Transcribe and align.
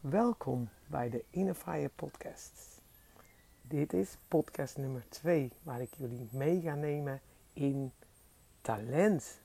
Welkom 0.00 0.68
bij 0.86 1.10
de 1.10 1.24
Inner 1.30 1.54
Fire 1.54 1.88
podcast. 1.88 2.80
Dit 3.62 3.92
is 3.92 4.18
podcast 4.28 4.76
nummer 4.76 5.04
2 5.08 5.52
waar 5.62 5.80
ik 5.80 5.94
jullie 5.94 6.28
mee 6.32 6.60
ga 6.60 6.74
nemen 6.74 7.20
in 7.52 7.92
talent 8.60 9.40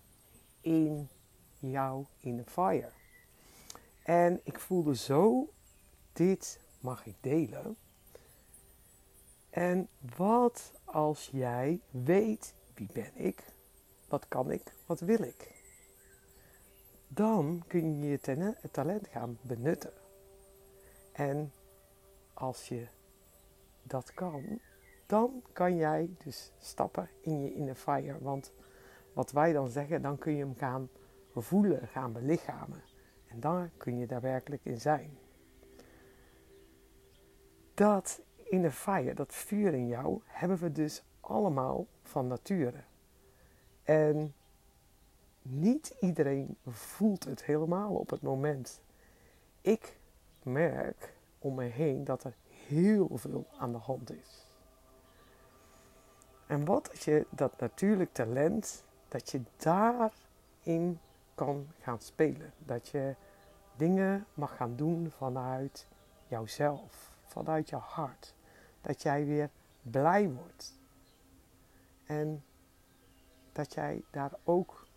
in 0.61 1.09
jouw 1.59 2.05
Inner 2.19 2.45
Fire. 2.45 2.89
En 4.03 4.39
ik 4.43 4.59
voelde 4.59 4.95
zo, 4.95 5.49
dit 6.13 6.59
mag 6.79 7.05
ik 7.05 7.15
delen. 7.21 7.75
En 9.49 9.87
wat 10.15 10.71
als 10.85 11.29
jij 11.31 11.81
weet 11.89 12.53
wie 12.73 12.89
ben 12.93 13.11
ik, 13.15 13.43
wat 14.07 14.27
kan 14.27 14.51
ik, 14.51 14.73
wat 14.85 14.99
wil 14.99 15.21
ik? 15.21 15.51
Dan 17.07 17.63
kun 17.67 17.99
je 17.99 18.09
je 18.09 18.19
talent 18.71 19.07
gaan 19.07 19.37
benutten. 19.41 20.04
En 21.15 21.51
als 22.33 22.67
je 22.67 22.87
dat 23.83 24.13
kan, 24.13 24.59
dan 25.05 25.43
kan 25.53 25.75
jij 25.75 26.15
dus 26.23 26.51
stappen 26.57 27.09
in 27.21 27.41
je 27.41 27.53
inner 27.53 27.75
fire. 27.75 28.17
Want 28.19 28.53
wat 29.13 29.31
wij 29.31 29.53
dan 29.53 29.69
zeggen, 29.69 30.01
dan 30.01 30.17
kun 30.17 30.35
je 30.35 30.43
hem 30.43 30.55
gaan 30.55 30.89
voelen, 31.33 31.87
gaan 31.87 32.13
belichamen. 32.13 32.81
En 33.27 33.39
daar 33.39 33.71
kun 33.77 33.97
je 33.97 34.07
daar 34.07 34.21
werkelijk 34.21 34.65
in 34.65 34.81
zijn. 34.81 35.17
Dat 37.73 38.21
inner 38.43 38.71
fire, 38.71 39.13
dat 39.13 39.33
vuur 39.33 39.73
in 39.73 39.87
jou, 39.87 40.21
hebben 40.25 40.57
we 40.57 40.71
dus 40.71 41.03
allemaal 41.19 41.87
van 42.03 42.27
nature. 42.27 42.83
En 43.83 44.33
niet 45.41 45.95
iedereen 45.99 46.57
voelt 46.65 47.23
het 47.23 47.43
helemaal 47.43 47.95
op 47.95 48.09
het 48.09 48.21
moment. 48.21 48.81
Ik 49.61 49.97
merk 50.45 51.13
om 51.39 51.55
me 51.55 51.63
heen 51.63 52.03
dat 52.03 52.23
er 52.23 52.35
heel 52.67 53.09
veel 53.13 53.47
aan 53.57 53.71
de 53.71 53.77
hand 53.77 54.11
is. 54.11 54.45
En 56.47 56.65
wat 56.65 56.89
als 56.89 57.05
je 57.05 57.25
dat 57.29 57.59
natuurlijk 57.59 58.13
talent, 58.13 58.83
dat 59.07 59.29
je 59.31 59.41
daarin 59.57 60.99
kan 61.35 61.67
gaan 61.79 61.99
spelen. 61.99 62.53
Dat 62.57 62.87
je 62.87 63.15
dingen 63.75 64.25
mag 64.33 64.55
gaan 64.55 64.75
doen 64.75 65.11
vanuit 65.11 65.87
jouzelf, 66.27 67.11
vanuit 67.23 67.69
je 67.69 67.75
hart. 67.75 68.35
Dat 68.81 69.01
jij 69.01 69.25
weer 69.25 69.49
blij 69.81 70.29
wordt. 70.29 70.79
En 72.05 72.43
dat 73.51 73.73
jij 73.73 74.03
daar 74.11 74.31
ook 74.43 74.87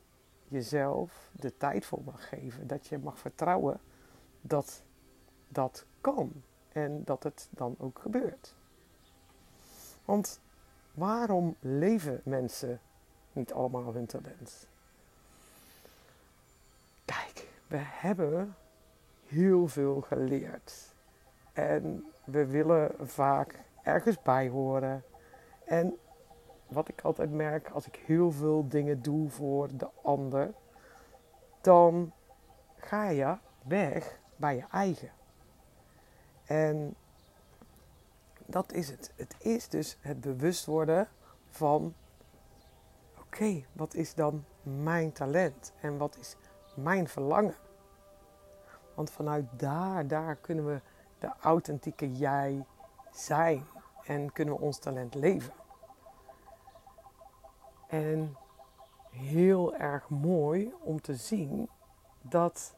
jezelf 0.49 1.31
de 1.33 1.57
tijd 1.57 1.87
voor 1.87 2.03
mag 2.05 2.29
geven. 2.29 2.67
Dat 2.67 2.87
je 2.87 2.99
mag 2.99 3.19
vertrouwen 3.19 3.81
dat 4.41 4.83
dat 5.49 5.85
kan 6.01 6.43
en 6.73 7.05
dat 7.05 7.23
het 7.23 7.49
dan 7.51 7.75
ook 7.79 7.99
gebeurt. 7.99 8.55
Want 10.05 10.41
waarom 10.95 11.57
leven 11.61 12.21
mensen 12.25 12.81
niet 13.33 13.53
allemaal 13.53 13.93
hun 13.93 14.07
talent? 14.07 14.67
Kijk, 17.05 17.49
we 17.67 17.77
hebben 17.81 18.57
heel 19.27 19.69
veel 19.69 20.01
geleerd. 20.01 20.95
En 21.53 22.13
we 22.25 22.47
willen 22.47 22.95
vaak 22.99 23.65
ergens 23.83 24.23
bij 24.23 24.49
horen. 24.49 25.05
En 25.65 25.99
wat 26.67 26.89
ik 26.89 27.01
altijd 27.01 27.31
merk, 27.31 27.71
als 27.71 27.87
ik 27.87 27.97
heel 28.07 28.33
veel 28.33 28.69
dingen 28.69 29.03
doe 29.03 29.31
voor 29.31 29.69
de 29.77 29.89
ander, 30.03 30.53
dan 31.61 32.13
ga 32.77 33.09
je 33.09 33.37
weg 33.63 34.19
bij 34.37 34.57
je 34.57 34.65
eigen. 34.71 35.11
En 36.49 36.95
dat 38.47 38.73
is 38.73 38.91
het. 38.91 39.13
Het 39.17 39.35
is 39.39 39.69
dus 39.69 39.97
het 40.01 40.21
bewust 40.21 40.67
worden 40.67 41.09
van: 41.49 41.95
oké, 43.19 43.65
wat 43.73 43.95
is 43.95 44.15
dan 44.15 44.45
mijn 44.63 45.13
talent 45.13 45.73
en 45.81 45.99
wat 45.99 46.17
is 46.17 46.37
mijn 46.75 47.09
verlangen? 47.09 47.57
Want 48.95 49.11
vanuit 49.11 49.45
daar, 49.57 50.07
daar 50.07 50.37
kunnen 50.37 50.67
we 50.67 50.81
de 51.19 51.33
authentieke 51.41 52.13
jij 52.13 52.65
zijn 53.13 53.67
en 54.05 54.33
kunnen 54.33 54.55
we 54.55 54.61
ons 54.61 54.79
talent 54.79 55.15
leven. 55.15 55.53
En 57.89 58.37
heel 59.11 59.77
erg 59.77 60.09
mooi 60.09 60.75
om 60.81 61.01
te 61.01 61.15
zien 61.15 61.69
dat 62.23 62.75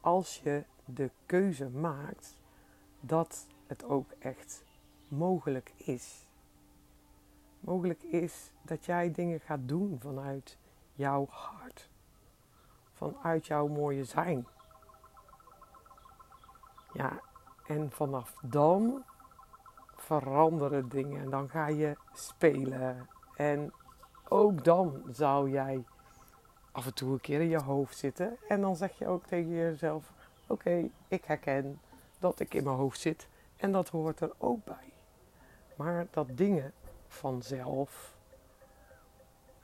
als 0.00 0.40
je 0.44 0.64
de 0.84 1.10
keuze 1.26 1.68
maakt 1.68 2.34
dat 3.00 3.46
het 3.66 3.84
ook 3.84 4.10
echt 4.18 4.64
mogelijk 5.08 5.72
is. 5.76 6.24
Mogelijk 7.60 8.02
is 8.02 8.50
dat 8.62 8.84
jij 8.84 9.12
dingen 9.12 9.40
gaat 9.40 9.68
doen 9.68 9.98
vanuit 10.00 10.58
jouw 10.92 11.26
hart, 11.30 11.88
vanuit 12.92 13.46
jouw 13.46 13.66
mooie 13.66 14.04
zijn. 14.04 14.46
Ja, 16.92 17.20
en 17.66 17.90
vanaf 17.90 18.34
dan 18.42 19.04
veranderen 19.96 20.88
dingen 20.88 21.20
en 21.22 21.30
dan 21.30 21.48
ga 21.48 21.66
je 21.66 21.96
spelen. 22.12 23.08
En 23.36 23.72
ook 24.28 24.64
dan 24.64 25.02
zou 25.10 25.50
jij 25.50 25.84
af 26.72 26.86
en 26.86 26.94
toe 26.94 27.12
een 27.12 27.20
keer 27.20 27.40
in 27.40 27.48
je 27.48 27.62
hoofd 27.62 27.96
zitten 27.96 28.36
en 28.48 28.60
dan 28.60 28.76
zeg 28.76 28.98
je 28.98 29.06
ook 29.06 29.26
tegen 29.26 29.50
jezelf: 29.50 30.12
Oké, 30.46 30.88
ik 31.08 31.24
herken 31.24 31.80
dat 32.26 32.40
ik 32.40 32.54
in 32.54 32.64
mijn 32.64 32.76
hoofd 32.76 33.00
zit 33.00 33.28
en 33.56 33.72
dat 33.72 33.88
hoort 33.88 34.20
er 34.20 34.32
ook 34.38 34.64
bij. 34.64 34.92
Maar 35.76 36.06
dat 36.10 36.28
dingen 36.36 36.72
vanzelf 37.06 38.16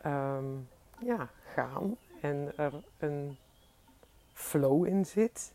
um, 0.07 0.69
ja, 0.99 1.29
gaan 1.55 1.97
en 2.21 2.53
er 2.57 2.85
een 2.99 3.39
flow 4.33 4.87
in 4.87 5.07
zit, 5.07 5.55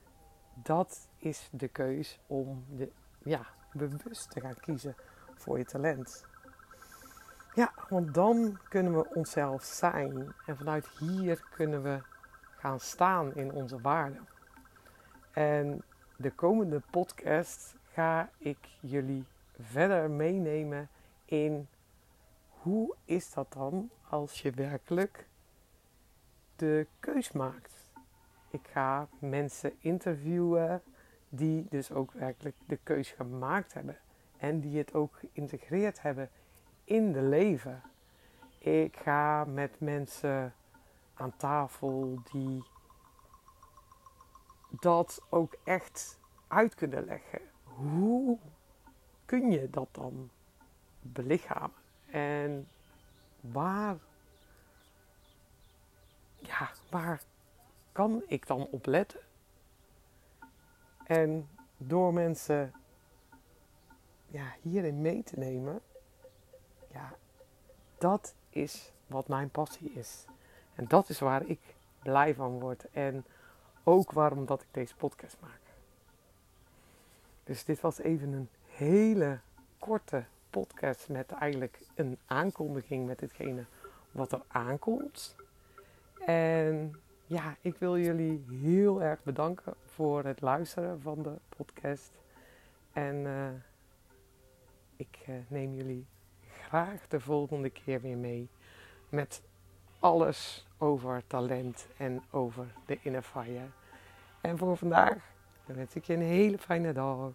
dat 0.54 1.08
is 1.18 1.50
de 1.52 1.68
keus 1.68 2.20
om 2.28 2.66
de, 2.70 2.92
ja, 3.24 3.46
bewust 3.74 4.32
te 4.32 4.40
gaan 4.40 4.60
kiezen 4.60 4.96
voor 5.36 5.58
je 5.58 5.66
talent. 5.66 6.26
Ja, 7.54 7.74
want 7.90 8.14
dan 8.14 8.60
kunnen 8.70 8.94
we 8.94 9.14
onszelf 9.14 9.64
zijn 9.64 10.34
en 10.46 10.58
vanuit 10.58 10.88
hier 10.88 11.44
kunnen 11.56 11.84
we 11.84 12.02
gaan 12.58 12.80
staan 12.80 13.36
in 13.36 13.52
onze 13.52 13.82
waarden. 13.82 14.28
En 15.32 15.84
de 16.20 16.32
komende 16.32 16.82
podcast 16.92 17.76
ga 17.92 18.30
ik 18.38 18.58
jullie 18.80 19.26
verder 19.60 20.10
meenemen 20.10 20.90
in 21.26 21.68
hoe 22.48 22.96
is 23.06 23.34
dat 23.34 23.54
dan 23.54 23.90
als 24.10 24.42
je 24.42 24.52
werkelijk 24.52 25.28
de 26.56 26.88
keus 27.00 27.32
maakt. 27.32 27.74
Ik 28.50 28.68
ga 28.72 29.08
mensen 29.20 29.74
interviewen 29.80 30.82
die 31.30 31.66
dus 31.70 31.92
ook 31.92 32.12
werkelijk 32.12 32.56
de 32.66 32.80
keus 32.84 33.12
gemaakt 33.12 33.74
hebben 33.74 33.98
en 34.38 34.60
die 34.60 34.78
het 34.78 34.94
ook 34.94 35.16
geïntegreerd 35.16 36.02
hebben 36.02 36.30
in 36.84 37.12
de 37.12 37.22
leven. 37.22 37.82
Ik 38.58 38.96
ga 38.96 39.46
met 39.46 39.80
mensen 39.80 40.54
aan 41.14 41.36
tafel 41.38 42.22
die 42.32 42.64
dat 44.70 45.22
ook 45.30 45.56
echt 45.64 46.20
uit 46.48 46.76
kunnen 46.76 47.06
leggen. 47.06 47.42
Hoe 47.64 48.38
kun 49.26 49.52
je 49.52 49.70
dat 49.70 49.88
dan 49.92 50.30
belichamen? 51.02 51.78
En 52.10 52.68
waar, 53.42 53.98
ja, 56.36 56.72
waar 56.90 57.22
kan 57.92 58.24
ik 58.28 58.48
dan 58.48 58.68
op 58.72 58.86
letten? 58.86 59.20
En 61.06 61.50
door 61.78 62.14
mensen 62.14 62.74
ja, 64.28 64.54
hierin 64.62 65.02
mee 65.02 65.24
te 65.24 65.40
nemen, 65.40 65.82
ja, 66.92 67.14
dat 67.98 68.36
is 68.50 68.92
wat 69.08 69.28
mijn 69.28 69.50
passie 69.50 69.92
is. 69.92 70.26
En 70.76 70.88
dat 70.88 71.10
is 71.10 71.20
waar 71.20 71.46
ik 71.46 71.76
blij 72.04 72.36
van 72.36 72.60
word. 72.60 72.92
En 72.92 73.26
ook 73.88 74.12
waarom 74.12 74.46
dat 74.46 74.62
ik 74.62 74.68
deze 74.72 74.96
podcast 74.96 75.38
maak. 75.40 75.60
Dus 77.44 77.64
dit 77.64 77.82
was 77.82 78.00
even 78.00 78.32
een 78.32 78.50
hele 78.66 79.40
korte 79.80 80.26
podcast 80.50 81.10
met 81.10 81.32
eigenlijk 81.32 81.80
een 81.96 82.18
aankondiging 82.26 83.06
met 83.06 83.20
hetgene 83.20 83.66
wat 84.12 84.32
er 84.32 84.42
aankomt. 84.48 85.36
En 86.26 87.00
ja, 87.26 87.56
ik 87.62 87.78
wil 87.78 87.98
jullie 87.98 88.46
heel 88.50 89.02
erg 89.02 89.24
bedanken 89.24 89.74
voor 89.86 90.24
het 90.24 90.42
luisteren 90.42 91.02
van 91.02 91.24
de 91.24 91.36
podcast. 91.50 92.12
En 92.94 93.16
uh, 93.16 93.50
ik 94.96 95.18
uh, 95.30 95.36
neem 95.48 95.74
jullie 95.74 96.06
graag 96.62 97.08
de 97.08 97.20
volgende 97.20 97.70
keer 97.70 98.02
weer 98.02 98.18
mee 98.18 98.50
met 99.10 99.42
alles 100.00 100.68
over 100.78 101.24
talent 101.28 101.88
en 101.98 102.24
over 102.30 102.66
de 102.86 103.00
inner 103.02 103.22
fire. 103.22 103.66
En 104.42 104.58
voor 104.58 104.78
vandaag 104.78 105.18
wens 105.66 105.96
ik 105.96 106.06
je 106.06 106.14
een 106.14 106.22
hele 106.22 106.58
fijne 106.58 106.94
dag. 106.94 107.32